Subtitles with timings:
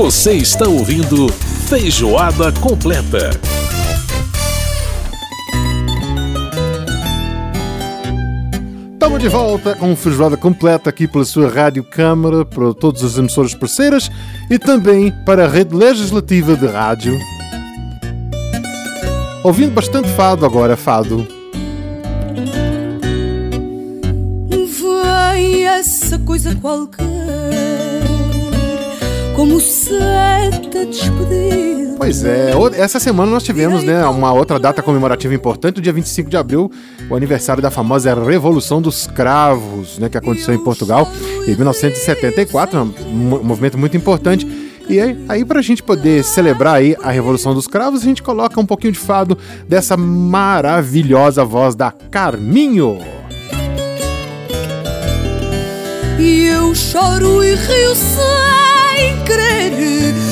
[0.00, 1.28] Você está ouvindo
[1.68, 3.30] Feijoada Completa.
[8.92, 13.56] Estamos de volta com Feijoada Completa aqui pela sua Rádio Câmara, para todas as emissoras
[13.56, 14.08] parceiras
[14.48, 17.18] e também para a Rede Legislativa de Rádio.
[19.42, 21.26] Ouvindo bastante fado agora, fado.
[24.80, 27.17] Vai essa coisa qualquer
[29.38, 31.94] como seta despedida.
[31.96, 36.28] Pois é, essa semana nós tivemos né, uma outra data comemorativa importante, o dia 25
[36.28, 36.72] de abril,
[37.08, 41.08] o aniversário da famosa Revolução dos Cravos, né, que aconteceu em Portugal
[41.46, 44.44] em 1974, um movimento muito importante.
[44.88, 48.24] E aí, aí para a gente poder celebrar aí a Revolução dos Cravos, a gente
[48.24, 52.98] coloca um pouquinho de fado dessa maravilhosa voz da Carminho.
[56.18, 57.94] E eu choro e rio
[58.98, 59.70] sem querer,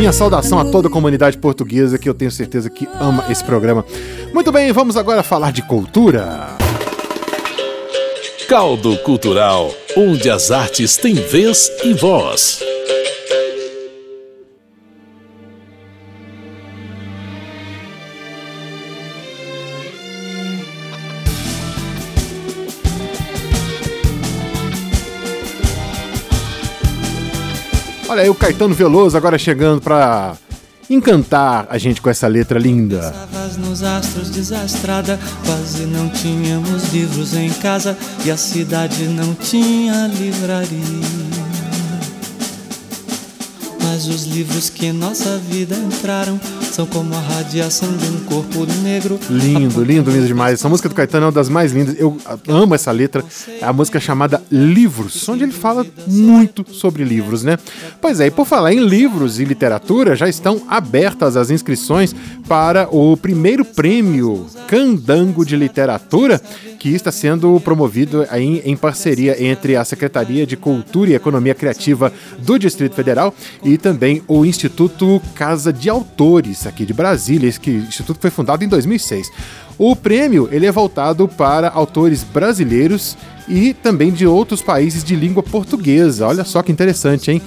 [0.00, 3.84] Minha saudação a toda a comunidade portuguesa que eu tenho certeza que ama esse programa.
[4.32, 6.56] Muito bem, vamos agora falar de cultura.
[8.50, 12.58] Caldo Cultural, onde as artes têm vez e voz.
[28.08, 30.36] Olha aí o Caetano Veloso agora chegando para
[30.90, 33.14] encantar a gente com essa letra linda.
[33.58, 40.80] Nos astros desastrada, quase não tínhamos livros em casa e a cidade não tinha livraria.
[43.82, 46.40] Mas os livros que em nossa vida entraram
[46.70, 49.18] são como a radiação de um corpo negro.
[49.28, 50.54] Lindo, lindo, lindo demais.
[50.54, 51.96] Essa música do Caetano é uma das mais lindas.
[51.98, 52.16] Eu
[52.48, 53.24] amo essa letra.
[53.60, 57.58] É a música chamada Livros, onde ele fala muito sobre livros, né?
[58.00, 62.14] Pois é, e por falar em livros e literatura, já estão abertas as inscrições
[62.46, 66.40] para o primeiro prêmio Candango de Literatura,
[66.80, 72.10] que está sendo promovido em, em parceria entre a Secretaria de Cultura e Economia Criativa
[72.38, 77.46] do Distrito Federal e também o Instituto Casa de Autores aqui de Brasília.
[77.46, 79.30] Esse que, instituto foi fundado em 2006.
[79.76, 83.14] O prêmio ele é voltado para autores brasileiros
[83.46, 86.26] e também de outros países de língua portuguesa.
[86.26, 87.42] Olha só que interessante, hein?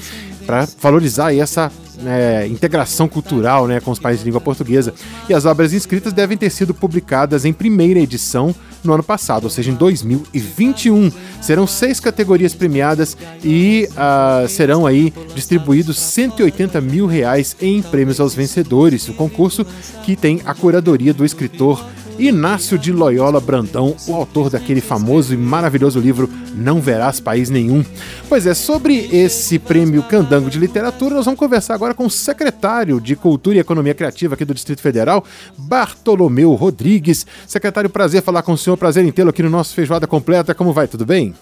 [0.45, 1.71] Para valorizar essa
[2.05, 4.93] é, integração cultural né, com os países de língua portuguesa.
[5.29, 9.49] E as obras inscritas devem ter sido publicadas em primeira edição no ano passado, ou
[9.49, 11.11] seja, em 2021.
[11.41, 18.35] Serão seis categorias premiadas e uh, serão aí distribuídos 180 mil reais em prêmios aos
[18.35, 19.07] vencedores.
[19.07, 19.65] O concurso
[20.03, 21.83] que tem a curadoria do escritor
[22.19, 27.83] Inácio de Loyola Brandão, o autor daquele famoso e maravilhoso livro Não Verás País Nenhum.
[28.29, 33.01] Pois é, sobre esse prêmio Candango de Literatura, nós vamos conversar agora com o secretário
[33.01, 35.23] de Cultura e Economia Criativa aqui do Distrito Federal,
[35.57, 37.25] Bartolomeu Rodrigues.
[37.47, 40.53] Secretário, prazer falar com o senhor, prazer em tê-lo aqui no nosso Feijoada Completa.
[40.53, 40.87] Como vai?
[40.87, 41.33] Tudo bem?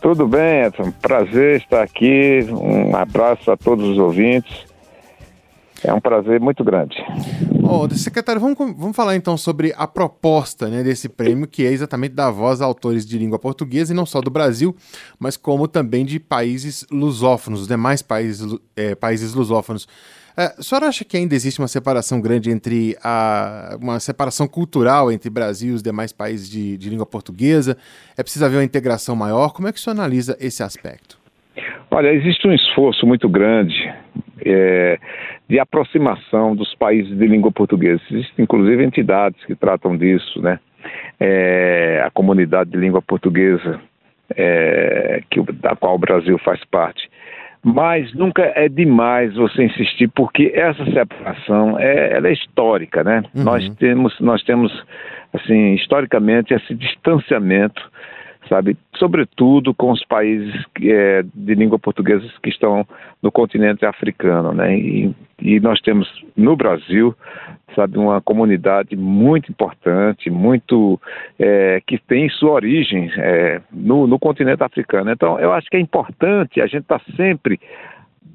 [0.00, 0.92] Tudo bem, Edson.
[1.00, 2.46] Prazer estar aqui.
[2.50, 4.73] Um abraço a todos os ouvintes.
[5.84, 6.96] É um prazer muito grande.
[7.62, 12.14] Oh, secretário, vamos, vamos falar então sobre a proposta né, desse prêmio, que é exatamente
[12.14, 14.74] dar voz a autores de língua portuguesa, e não só do Brasil,
[15.18, 19.86] mas como também de países lusófonos, os demais países, é, países lusófonos.
[20.36, 23.76] É, a senhora acha que ainda existe uma separação grande entre a.
[23.80, 27.76] uma separação cultural entre Brasil e os demais países de, de língua portuguesa?
[28.16, 29.52] É preciso haver uma integração maior?
[29.52, 31.18] Como é que o senhor analisa esse aspecto?
[31.90, 33.74] Olha, existe um esforço muito grande
[34.44, 34.98] é,
[35.48, 38.00] de aproximação dos países de língua portuguesa.
[38.10, 40.58] Existem, inclusive, entidades que tratam disso, né?
[41.18, 43.80] É, a comunidade de língua portuguesa,
[44.36, 47.08] é, que, da qual o Brasil faz parte.
[47.62, 53.22] Mas nunca é demais você insistir, porque essa separação é, ela é histórica, né?
[53.34, 53.44] Uhum.
[53.44, 54.70] Nós temos, nós temos,
[55.32, 57.82] assim, historicamente, esse distanciamento
[58.48, 58.76] sabe?
[58.96, 62.86] Sobretudo com os países é, de língua portuguesa que estão
[63.22, 64.76] no continente africano, né?
[64.76, 67.14] E, e, nós temos no Brasil,
[67.74, 71.00] sabe, uma comunidade muito importante, muito
[71.38, 75.10] é, que tem sua origem é, no, no continente africano.
[75.10, 77.60] Então, eu acho que é importante a gente estar tá sempre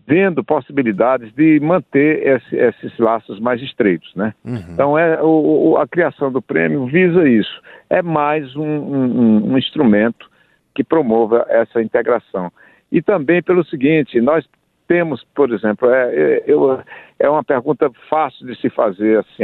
[0.10, 4.34] vendo possibilidades de manter esse, esses laços mais estreitos, né?
[4.44, 4.56] Uhum.
[4.74, 7.62] Então é o, a criação do prêmio visa isso.
[7.90, 10.30] É mais um, um, um, instrumento
[10.74, 12.52] que promova essa integração.
[12.92, 14.48] E também pelo seguinte, nós
[14.88, 16.82] temos, por exemplo, é, é, eu,
[17.20, 19.44] é uma pergunta fácil de se fazer assim,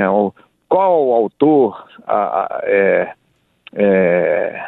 [0.68, 3.13] qual autor a, a, é,
[3.74, 4.65] é,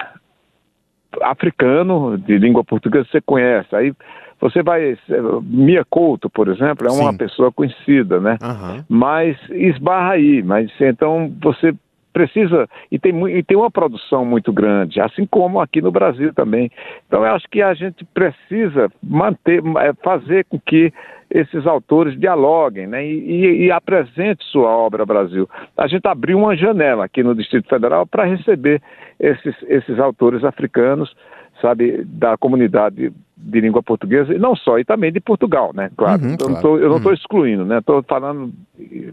[1.23, 3.75] africano de língua portuguesa você conhece?
[3.75, 3.93] Aí
[4.39, 4.97] você vai.
[5.43, 7.17] Mia Couto, por exemplo, é uma Sim.
[7.17, 8.37] pessoa conhecida, né?
[8.41, 8.83] Uhum.
[8.87, 10.43] Mas esbarra aí.
[10.43, 11.73] Mas então você
[12.13, 12.67] precisa.
[12.91, 16.71] E tem, e tem uma produção muito grande, assim como aqui no Brasil também.
[17.07, 20.91] Então eu acho que a gente precisa manter, é, fazer com que
[21.29, 25.47] esses autores dialoguem né, e, e, e apresente sua obra ao Brasil.
[25.75, 28.81] A gente abriu uma janela aqui no Distrito Federal para receber
[29.19, 31.13] esses, esses autores africanos
[31.61, 35.91] sabe, da comunidade de língua portuguesa, e não só, e também de Portugal, né?
[35.95, 36.23] Claro.
[36.23, 36.79] Uhum, eu, claro.
[36.79, 37.17] eu não estou uhum.
[37.17, 37.77] excluindo, né?
[37.77, 38.51] Estou falando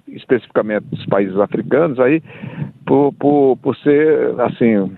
[0.09, 2.23] especificamente dos países africanos aí,
[2.87, 4.91] por, por, por ser, assim,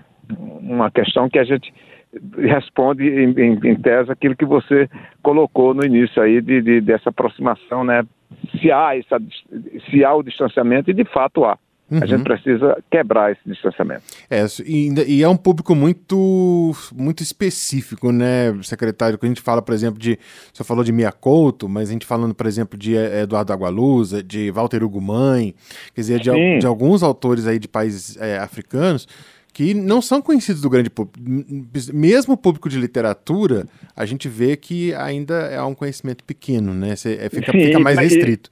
[0.61, 1.73] uma questão que a gente
[2.37, 4.89] responde em, em, em, tese aquilo que você
[5.21, 8.03] colocou no início aí de, de, dessa aproximação, né?
[8.59, 9.21] Se há, essa,
[9.89, 11.57] se há o distanciamento, e de fato há.
[11.89, 11.99] Uhum.
[12.01, 12.23] A gente uhum.
[12.23, 14.03] precisa quebrar esse distanciamento.
[14.29, 19.17] É, e, é um público muito, muito específico, né, secretário?
[19.17, 20.19] Quando a gente fala, por exemplo, de.
[20.53, 24.21] Você falou de Mia Couto, mas a gente falando, por exemplo, de eh, Eduardo Agualusa,
[24.21, 25.55] de Walter Ugumãe,
[25.95, 29.07] quer dizer, de, de, alguns autores aí de países é, africanos
[29.53, 31.17] que não são conhecidos do grande público.
[31.93, 36.95] Mesmo o público de literatura, a gente vê que ainda é um conhecimento pequeno, né?
[36.95, 38.51] Você, é, fica, Sim, fica mais restrito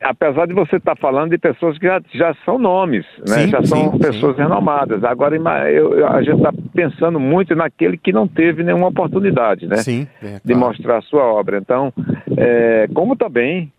[0.00, 3.38] apesar de você estar tá falando de pessoas que já, já são nomes, né?
[3.38, 4.42] Sim, já são sim, pessoas sim.
[4.42, 5.02] renomadas.
[5.04, 5.36] Agora
[5.70, 9.76] eu, a gente está pensando muito naquele que não teve nenhuma oportunidade, né?
[9.76, 10.40] Sim, é, claro.
[10.44, 11.58] De mostrar a sua obra.
[11.58, 11.92] Então,
[12.36, 13.72] é, como também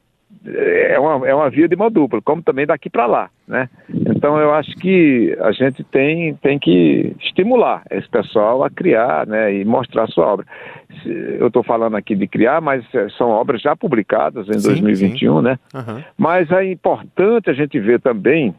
[0.46, 3.70] é uma, é uma via de mão dupla, como também daqui para lá, né?
[3.90, 9.54] Então eu acho que a gente tem, tem que estimular esse pessoal a criar, né,
[9.54, 10.46] e mostrar a sua obra.
[11.06, 15.38] Eu estou falando aqui de criar, mas é, são obras já publicadas em sim, 2021,
[15.38, 15.44] sim.
[15.44, 15.60] né?
[15.74, 16.04] Uhum.
[16.18, 18.54] Mas é importante a gente ver também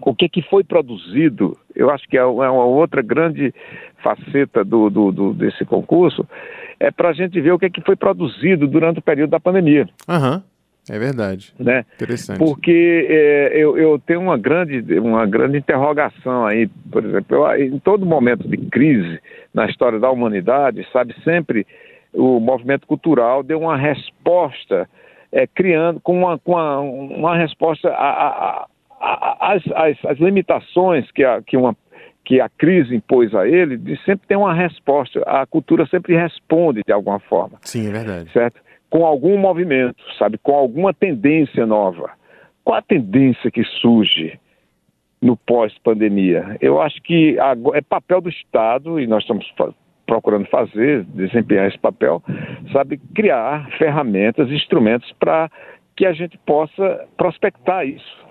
[0.00, 1.56] o que, que foi produzido.
[1.74, 3.54] Eu acho que é uma outra grande
[4.02, 6.26] faceta do, do, do desse concurso,
[6.78, 9.88] é para a gente ver o que, que foi produzido durante o período da pandemia.
[10.08, 10.42] Uhum.
[10.90, 11.54] É verdade.
[11.58, 11.84] Né?
[11.94, 12.38] Interessante.
[12.38, 17.78] Porque é, eu, eu tenho uma grande, uma grande interrogação aí, por exemplo, eu, em
[17.78, 19.18] todo momento de crise
[19.52, 21.66] na história da humanidade, sabe, sempre
[22.12, 24.88] o movimento cultural deu uma resposta,
[25.32, 27.88] é, criando, com uma, com uma, uma resposta
[29.40, 29.62] às
[30.06, 31.76] as limitações que, a, que, uma,
[32.24, 35.20] que a crise impôs a ele, de sempre ter uma resposta.
[35.26, 37.58] A cultura sempre responde de alguma forma.
[37.62, 38.30] Sim, é verdade.
[38.32, 38.60] Certo?
[38.94, 42.12] Com algum movimento, sabe, com alguma tendência nova.
[42.62, 44.38] Qual a tendência que surge
[45.20, 46.56] no pós-pandemia?
[46.60, 47.36] Eu acho que
[47.74, 49.52] é papel do Estado, e nós estamos
[50.06, 52.22] procurando fazer, desempenhar esse papel,
[52.72, 55.50] sabe, criar ferramentas, instrumentos para
[55.96, 58.24] que a gente possa prospectar isso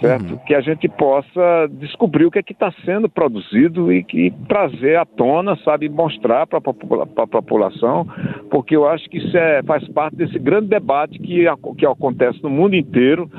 [0.00, 0.32] certo?
[0.32, 0.38] Uhum.
[0.46, 4.96] Que a gente possa descobrir o que é que está sendo produzido e, que trazer
[4.96, 8.06] à tona, sabe, mostrar para a população,
[8.50, 11.44] porque eu acho que isso é, faz parte desse grande debate que,
[11.78, 13.30] que acontece no mundo inteiro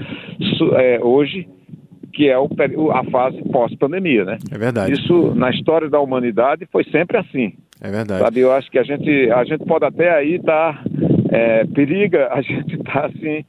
[0.77, 1.47] é, hoje,
[2.13, 2.47] que é o,
[2.91, 4.37] a fase pós-pandemia, né?
[4.51, 4.93] É verdade.
[4.93, 7.53] Isso na história da humanidade foi sempre assim.
[7.81, 8.21] É verdade.
[8.21, 10.83] Sabe, eu acho que a gente, a gente pode até aí estar, tá,
[11.29, 13.43] é, periga a gente estar tá, assim,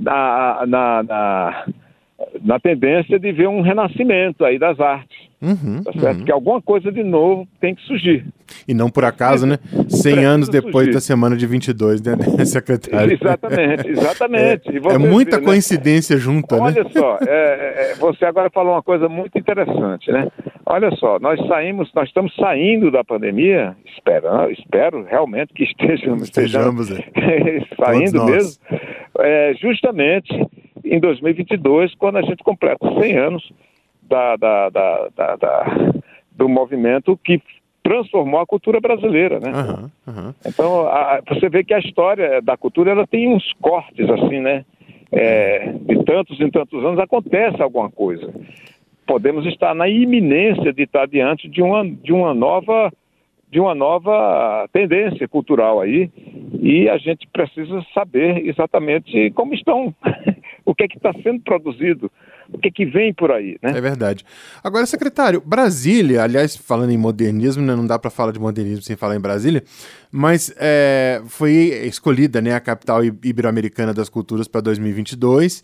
[0.00, 1.64] na, na, na
[2.44, 5.32] na tendência de ver um renascimento aí das artes.
[5.42, 6.18] Uhum, tá certo?
[6.20, 6.24] Uhum.
[6.24, 8.24] Que alguma coisa de novo tem que surgir.
[8.68, 9.58] E não por acaso, né?
[9.88, 10.92] 100 anos depois surgir.
[10.92, 12.14] da semana de 22, né,
[12.46, 13.12] secretário?
[13.12, 14.68] Exatamente, exatamente.
[14.68, 15.48] É, é muita vê, né?
[15.48, 16.22] coincidência né?
[16.22, 16.90] junta, Olha né?
[16.92, 20.28] só, é, é, você agora falou uma coisa muito interessante, né?
[20.64, 26.88] Olha só, nós saímos, nós estamos saindo da pandemia, espero, espero realmente que estejamos, estejamos,
[26.88, 27.60] estejamos é.
[27.84, 28.62] saindo mesmo,
[29.18, 30.32] é, justamente
[30.92, 33.52] em 2022, quando a gente completa 100 anos
[34.02, 35.92] da, da, da, da
[36.30, 37.40] do movimento que
[37.82, 39.50] transformou a cultura brasileira, né?
[39.50, 40.34] Uhum, uhum.
[40.46, 44.64] Então, a, você vê que a história da cultura ela tem uns cortes assim, né?
[45.10, 48.32] É, de tantos em tantos anos acontece alguma coisa.
[49.06, 52.90] podemos estar na iminência de estar diante de uma, de uma nova
[53.50, 56.10] de uma nova tendência cultural aí
[56.58, 59.94] e a gente precisa saber exatamente como estão,
[60.64, 62.10] o que é que está sendo produzido,
[62.52, 63.76] o que é que vem por aí, né?
[63.76, 64.24] É verdade.
[64.62, 68.96] Agora, secretário, Brasília, aliás, falando em modernismo, né, não dá para falar de modernismo sem
[68.96, 69.62] falar em Brasília,
[70.10, 71.52] mas é, foi
[71.86, 75.62] escolhida né, a capital ibero-americana das culturas para 2022.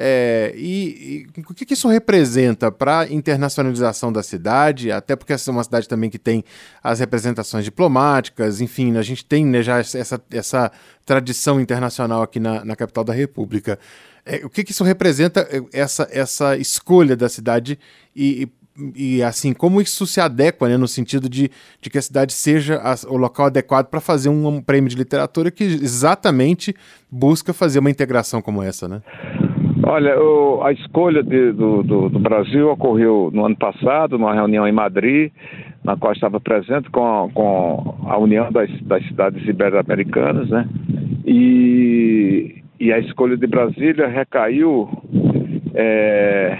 [0.00, 4.92] É, e, e, o que, que isso representa para a internacionalização da cidade?
[4.92, 6.44] Até porque essa é uma cidade também que tem
[6.80, 10.70] as representações diplomáticas, enfim, a gente tem né, já essa, essa
[11.04, 13.76] tradição internacional aqui na, na capital da República.
[14.24, 17.78] É, o que, que isso representa, é, essa, essa escolha da cidade
[18.14, 18.48] e,
[18.96, 22.32] e, e, assim, como isso se adequa, né, no sentido de, de que a cidade
[22.32, 26.74] seja a, o local adequado para fazer um, prêmio de literatura que exatamente
[27.10, 29.02] busca fazer uma integração como essa, né?
[29.82, 34.66] Olha, o, a escolha de, do, do, do, Brasil ocorreu no ano passado, numa reunião
[34.68, 35.32] em Madrid,
[35.82, 40.68] na qual estava presente com com a União das, das Cidades Ibero-Americanas, né?
[41.24, 44.88] E, e a escolha de Brasília recaiu.
[45.74, 46.58] É,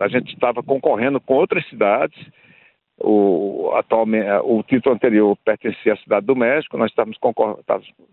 [0.00, 2.18] a gente estava concorrendo com outras cidades
[3.00, 7.60] o, atualmente, é, o título anterior pertencia à cidade do México, nós estávamos, concor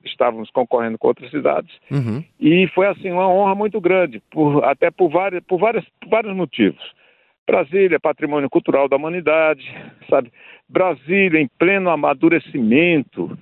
[0.03, 1.73] estávamos concorrendo com outras cidades.
[1.89, 2.23] Uhum.
[2.39, 6.35] E foi assim uma honra muito grande, por, até por, várias, por, várias, por vários
[6.35, 6.83] motivos.
[7.47, 9.63] Brasília, patrimônio cultural da humanidade,
[10.09, 10.31] sabe?
[10.69, 13.37] Brasília em pleno amadurecimento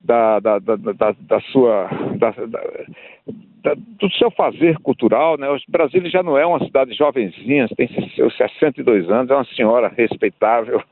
[0.00, 1.88] da, da, da, da, da sua
[2.18, 2.34] da,
[3.98, 5.46] do seu fazer cultural, né?
[5.68, 10.82] Brasília já não é uma cidade jovenzinha, tem seus 62 anos, é uma senhora respeitável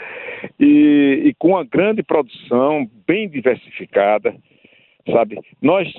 [0.58, 4.34] e, e, com uma grande produção, bem diversificada,
[5.10, 5.38] sabe?
[5.60, 5.92] Nós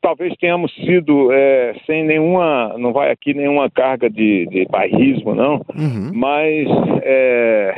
[0.00, 5.56] talvez tenhamos sido é, sem nenhuma, não vai aqui nenhuma carga de, de bairrismo, não,
[5.76, 6.12] uhum.
[6.14, 6.68] mas
[7.02, 7.74] é,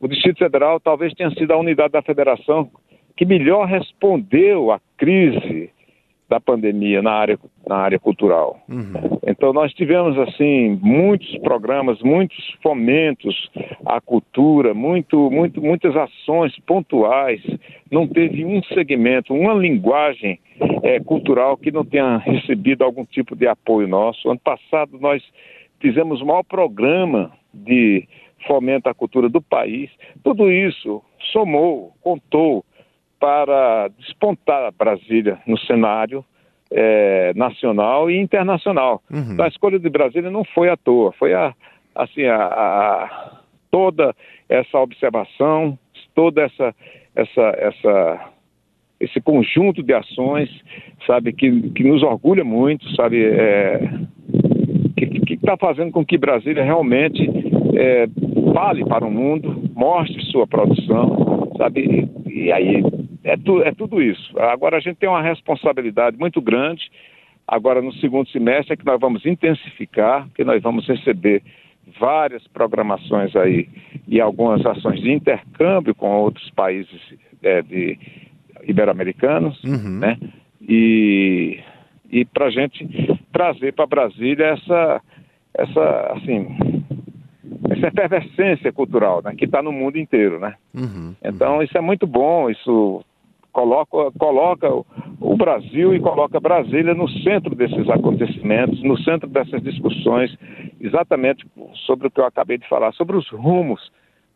[0.00, 2.68] o Distrito Federal talvez tenha sido a unidade da federação
[3.16, 5.70] que melhor respondeu à crise
[6.28, 8.58] da pandemia na área, na área cultural.
[8.68, 9.18] Uhum.
[9.26, 13.50] Então nós tivemos assim muitos programas, muitos fomentos
[13.84, 17.42] à cultura, muito, muito, muitas ações pontuais.
[17.90, 20.40] Não teve um segmento, uma linguagem
[20.82, 24.28] é, cultural que não tenha recebido algum tipo de apoio nosso.
[24.30, 25.22] Ano passado nós
[25.80, 28.08] fizemos o maior programa de
[28.46, 29.90] fomento à cultura do país.
[30.22, 31.02] Tudo isso
[31.32, 32.64] somou, contou
[33.24, 36.22] para despontar Brasília no cenário
[36.70, 39.02] é, nacional e internacional.
[39.10, 39.32] Uhum.
[39.32, 41.54] Então, a escolha de Brasília não foi à toa, foi a,
[41.94, 43.40] assim, a, a,
[43.70, 44.14] toda
[44.46, 45.78] essa observação,
[46.14, 46.74] toda essa,
[47.16, 48.30] essa, essa,
[49.00, 50.50] esse conjunto de ações,
[51.06, 53.88] sabe, que, que nos orgulha muito, sabe, é,
[54.96, 57.26] que está fazendo com que Brasília realmente
[57.74, 58.06] é,
[58.52, 61.80] fale para o mundo, mostre sua produção, sabe,
[62.26, 62.82] e, e aí
[63.24, 64.38] é, tu, é tudo isso.
[64.38, 66.90] Agora a gente tem uma responsabilidade muito grande.
[67.48, 71.42] Agora no segundo semestre é que nós vamos intensificar, que nós vamos receber
[71.98, 73.68] várias programações aí
[74.06, 77.00] e algumas ações de intercâmbio com outros países
[77.42, 77.98] é, de
[78.64, 79.98] ibero-americanos, uhum.
[79.98, 80.18] né?
[80.60, 81.60] E,
[82.10, 82.86] e para a gente
[83.32, 85.02] trazer para Brasília essa,
[85.54, 86.84] essa, assim,
[87.70, 89.34] essa efervescência cultural, né?
[89.36, 90.54] Que está no mundo inteiro, né?
[90.74, 91.14] Uhum.
[91.22, 93.04] Então isso é muito bom, isso
[93.54, 94.68] coloca, coloca
[95.20, 100.36] o Brasil e coloca Brasília no centro desses acontecimentos, no centro dessas discussões,
[100.80, 101.46] exatamente
[101.86, 103.80] sobre o que eu acabei de falar, sobre os rumos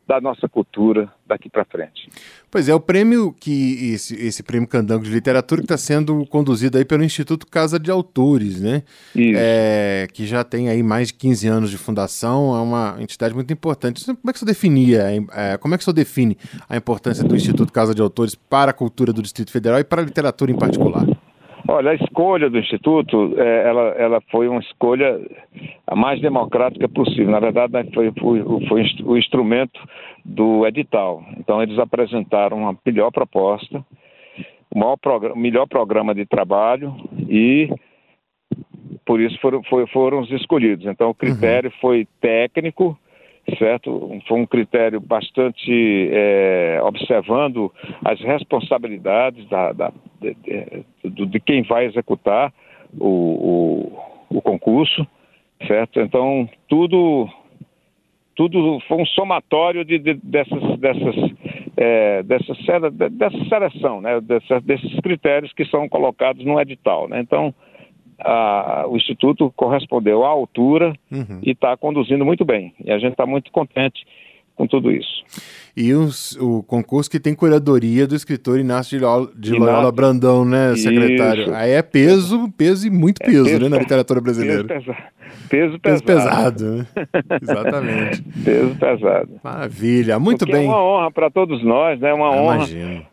[0.09, 2.09] da nossa cultura daqui para frente.
[2.51, 6.79] Pois é, o prêmio que esse, esse prêmio Candango de Literatura que está sendo conduzido
[6.79, 8.83] aí pelo Instituto Casa de Autores, né?
[9.15, 9.37] Isso.
[9.37, 13.53] É, que já tem aí mais de 15 anos de fundação, é uma entidade muito
[13.53, 14.03] importante.
[14.03, 17.71] Como é que você definia, é, como é que você define a importância do Instituto
[17.71, 21.07] Casa de Autores para a cultura do Distrito Federal e para a literatura em particular?
[21.71, 25.21] Olha, a escolha do Instituto, é, ela, ela foi uma escolha
[25.87, 27.31] a mais democrática possível.
[27.31, 29.79] Na verdade, né, foi, foi, foi o instrumento
[30.25, 31.23] do edital.
[31.37, 33.85] Então, eles apresentaram uma melhor proposta,
[34.75, 36.97] o maior programa, melhor programa de trabalho
[37.29, 37.71] e
[39.05, 40.87] por isso foram, foi, foram os escolhidos.
[40.87, 41.81] Então, o critério uhum.
[41.83, 42.99] foi técnico,
[43.57, 44.21] certo?
[44.27, 47.73] Foi um critério bastante é, observando
[48.05, 50.37] as responsabilidades da, da de,
[51.05, 52.53] de, de, quem vai executar
[52.99, 53.07] o,
[54.31, 55.07] o, o, concurso,
[55.67, 56.01] certo?
[56.01, 57.29] Então tudo
[58.35, 61.17] tudo foi um somatório de, dessas dessas
[61.77, 62.55] é, dessa,
[62.91, 64.21] dessa seleção, né?
[64.63, 67.21] desses critérios que são colocados no edital, né?
[67.21, 67.55] Então
[68.21, 71.41] a, o Instituto correspondeu à altura Uhum.
[71.43, 72.75] e está conduzindo muito bem.
[72.85, 74.05] E a gente está muito contente
[74.57, 75.23] com tudo isso.
[75.77, 79.65] E os- o concurso que tem curadoria do escritor Inácio de Loyola, de Inácio.
[79.65, 81.43] Loyola Brandão, né, secretário?
[81.45, 81.55] Isso.
[81.55, 84.65] Aí é peso, peso e muito peso, peso né, na literatura Peso, brasileira.
[84.65, 84.97] pesa,
[85.49, 86.65] peso Peso pesado.
[86.65, 86.87] pesado, né?
[87.41, 88.23] Exatamente.
[88.45, 89.29] Peso pesado.
[89.45, 90.67] Maravilha, muito Porque bem.
[90.67, 92.13] É uma honra para todos nós, né?
[92.13, 92.67] Uma Ah, honra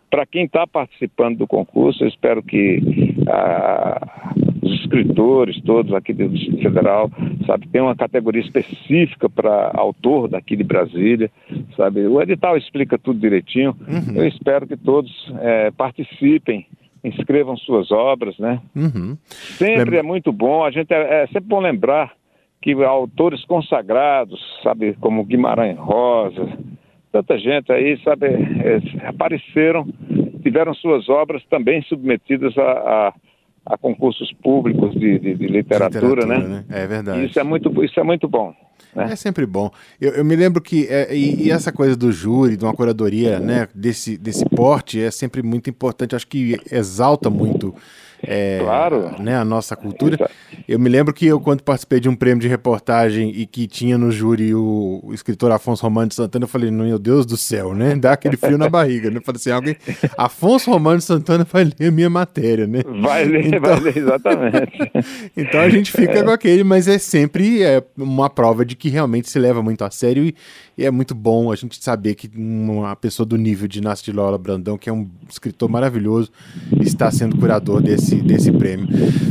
[0.10, 2.04] para quem está participando do concurso.
[2.04, 4.34] Eu espero que ah,
[4.66, 7.12] os escritores todos aqui do Distrito Federal,
[7.46, 11.30] sabe, tenham uma categoria específica para autor daqui de Brasília,
[11.78, 12.06] sabe.
[12.08, 13.76] O edital explica tudo direitinho.
[13.88, 14.16] Uhum.
[14.16, 16.66] Eu espero que todos eh, participem,
[17.04, 18.60] inscrevam suas obras, né?
[18.76, 19.16] Uhum.
[19.30, 22.14] Sempre Lembra- é muito bom, a gente é, é sempre bom lembrar
[22.62, 26.50] que autores consagrados, sabe, como Guimarães Rosa,
[27.12, 29.88] tanta gente aí, sabe, é, apareceram,
[30.42, 33.14] tiveram suas obras também submetidas a, a-
[33.66, 36.64] a concursos públicos de, de- de literatura, né?
[36.70, 37.22] É verdade.
[37.22, 38.54] E Isso é muito, isso é muito bom.
[38.96, 39.08] né?
[39.12, 39.72] É sempre bom.
[40.00, 43.40] Eu, eu me lembro que é, e, e essa coisa do júri, de uma curadoria,
[43.40, 46.16] né, desse, desse porte é sempre muito importante.
[46.16, 47.74] Acho que exalta muito
[48.28, 49.12] é, Claro.
[49.22, 50.16] né, a nossa cultura.
[50.16, 50.30] Exa-
[50.68, 53.98] Eu me lembro que eu, quando participei de um prêmio de reportagem e que tinha
[53.98, 57.74] no júri o, o escritor Afonso Romano de Santana, eu falei, meu Deus do céu,
[57.76, 57.96] né?
[57.96, 59.18] Dá aquele frio na barriga, né?
[59.18, 59.76] Eu falei assim, alguém.
[60.18, 62.80] Afonso Romano de Santana vai ler a minha matéria, né?
[63.02, 64.92] Vai ler, Então- vai ler, exatamente.
[65.38, 69.30] Então a gente fica com aquele, mas é sempre é, uma prova de que realmente
[69.30, 70.36] se leva muito a sério e,
[70.78, 74.12] e é muito bom a gente saber que uma pessoa do nível de Inácio de
[74.12, 76.32] Lola Brandão, que é um escritor maravilhoso,
[76.82, 78.88] está sendo curador desse, desse prêmio.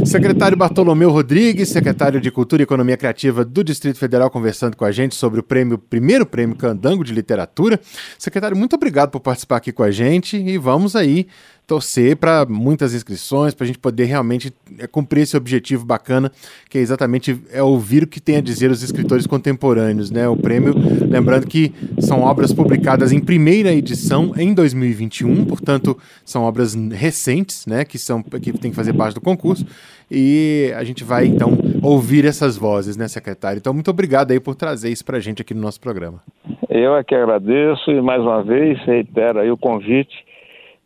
[0.07, 4.93] Secretário Bartolomeu Rodrigues, secretário de Cultura e Economia Criativa do Distrito Federal, conversando com a
[4.93, 7.79] gente sobre o prêmio, primeiro prêmio Candango de Literatura.
[8.19, 11.27] Secretário, muito obrigado por participar aqui com a gente e vamos aí
[11.67, 16.31] torcer para muitas inscrições, para a gente poder realmente é, cumprir esse objetivo bacana,
[16.69, 20.29] que é exatamente é ouvir o que tem a dizer os escritores contemporâneos, né?
[20.29, 20.75] O prêmio,
[21.09, 27.85] lembrando que são obras publicadas em primeira edição em 2021, portanto, são obras recentes, né,
[27.85, 29.67] que são que tem que fazer parte do concurso,
[30.11, 33.59] e a gente vai então ouvir essas vozes, né, secretário?
[33.59, 36.21] Então, muito obrigado aí por trazer isso para a gente aqui no nosso programa.
[36.69, 40.24] Eu é que agradeço e mais uma vez reitero aí o convite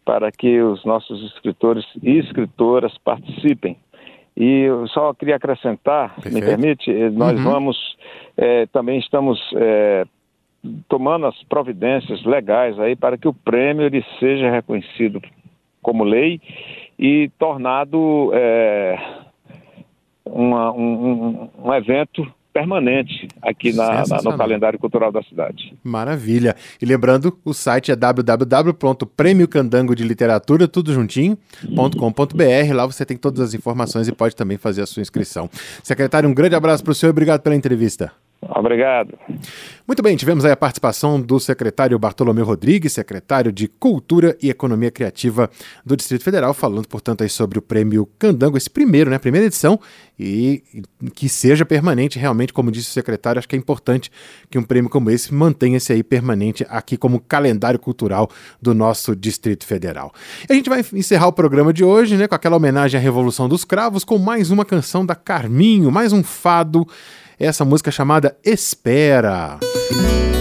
[0.09, 3.77] para que os nossos escritores e escritoras participem.
[4.35, 6.35] E eu só queria acrescentar, Perfeito.
[6.35, 7.43] me permite, eh, nós Uhum.
[7.43, 7.77] vamos,
[8.39, 10.07] eh, também estamos eh,
[10.89, 15.21] tomando as providências legais aí para que o prêmio ele seja reconhecido
[15.83, 16.41] como lei
[16.99, 18.99] e tornado eh,
[20.25, 25.75] uma- um, um- um evento permanente aqui na- na- no calendário cultural da cidade.
[25.85, 26.57] Maravilha.
[26.81, 32.75] E lembrando, o site é www.prêmiocandango de literatura, tudo juntinho.com.br.
[32.75, 35.49] Lá você tem todas as informações e pode também fazer a sua inscrição.
[35.83, 38.13] Secretário, um grande abraço para o senhor e obrigado pela entrevista.
[38.41, 39.19] Obrigado.
[39.87, 44.93] Muito bem, tivemos aí a participação do secretário Bartolomeu Rodrigues, secretário de Cultura e Economia
[44.93, 45.51] Criativa
[45.85, 49.81] do Distrito Federal, falando, portanto, aí sobre o prêmio Candango, esse primeiro, né, primeira edição,
[50.19, 50.63] e
[51.15, 54.11] que seja permanente, realmente, como disse o secretário, acho que é importante
[54.49, 58.31] que um prêmio como esse mantenha-se aí permanente aqui como calendário cultural
[58.63, 60.13] do nosso Distrito Federal.
[60.49, 63.49] E a gente vai encerrar o programa de hoje, né, com aquela homenagem à Revolução
[63.49, 66.87] dos Cravos, com mais uma canção da Carminho, mais um fado,
[67.47, 69.59] essa música chamada Espera.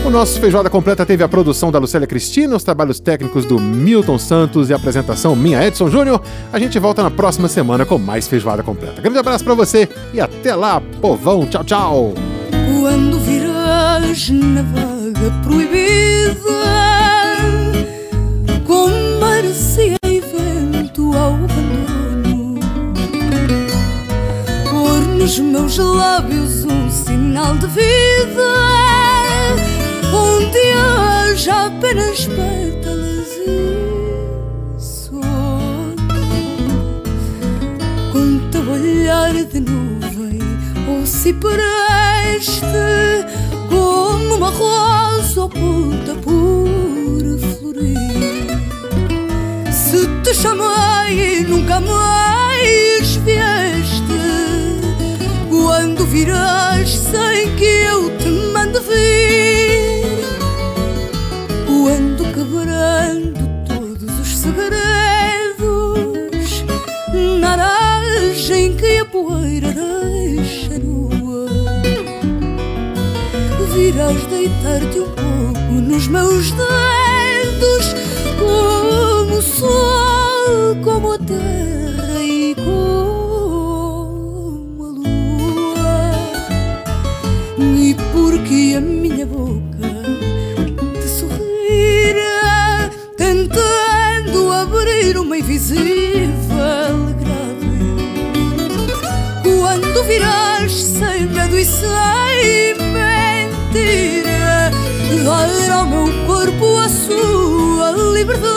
[0.05, 4.17] O nosso Feijoada Completa teve a produção da Lucélia Cristina, os trabalhos técnicos do Milton
[4.17, 6.21] Santos e a apresentação minha, Edson Júnior.
[6.51, 9.01] A gente volta na próxima semana com mais Feijoada Completa.
[9.01, 11.45] Grande abraço pra você e até lá, povão.
[11.45, 12.13] Tchau, tchau.
[12.79, 16.07] Quando viras na vaga proibida
[25.27, 28.47] nos meus lábios um sinal de vida
[30.13, 35.97] Onde haja apenas pétalas e sono
[38.13, 40.39] com teu olhar de nuvem
[40.87, 42.61] ou se preste
[43.67, 47.97] como uma rosa oculta por florir.
[49.73, 52.36] Se te chamei e nunca mais
[56.27, 60.03] virás sem que eu te mande vir,
[61.65, 65.55] quando quebrando todos os segredos
[67.39, 71.47] na aragem que a poeira deixa nua
[73.73, 77.95] virás deitar-te um pouco nos meus dedos
[78.37, 81.66] como o sol, como a terra
[101.47, 104.71] medo e sem mentira,
[105.23, 108.56] dar ao meu corpo a sua liberdade.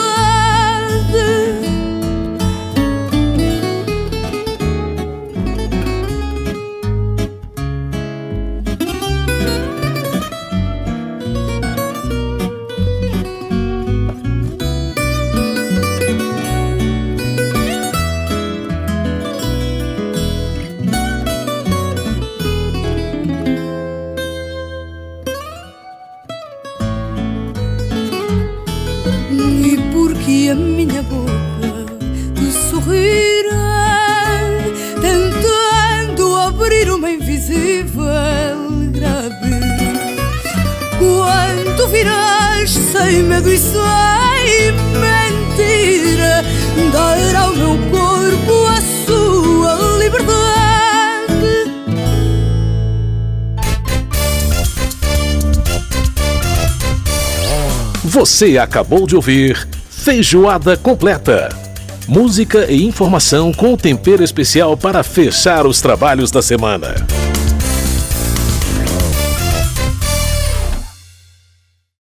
[43.11, 46.43] Sem medo e sem mentira,
[46.91, 50.31] dar ao meu corpo a sua liberdade.
[58.03, 61.60] Você acabou de ouvir Feijoada Completa.
[62.07, 66.95] Música e informação com tempero especial para fechar os trabalhos da semana.